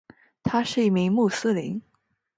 [0.41, 1.79] 他是一名穆斯林。